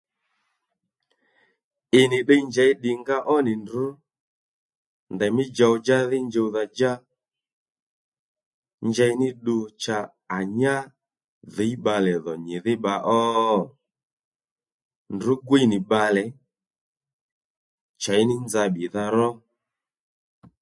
I 1.99 2.01
nì 2.11 2.19
ddiy 2.23 2.43
njěy 2.47 2.71
ddìnga 2.75 3.17
ó 3.33 3.35
nì 3.45 3.53
ndrǔ 3.63 3.85
ndèymí 5.13 5.43
djow-djá 5.49 5.97
dhí 6.09 6.17
njuwdha-djá 6.27 6.91
njey 8.87 9.13
ní 9.21 9.27
ddu 9.35 9.57
cha 9.83 9.97
à 10.37 10.39
nyá 10.57 10.75
dhǐy 11.55 11.73
bbalè 11.79 12.13
dhò 12.23 12.33
nyìdhí 12.45 12.73
bba 12.79 12.93
ó? 13.21 13.21
Ndrǔ 15.15 15.33
gwiy 15.47 15.65
nì 15.71 15.77
bbalè 15.85 16.25
chěy 18.01 18.21
ní 18.29 18.35
nza 18.45 18.63
bbìdha 18.69 19.05
ró 19.17 19.29